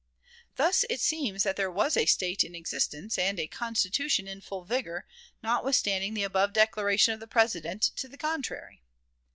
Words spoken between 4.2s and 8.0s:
in full vigor, notwithstanding the above declaration of the President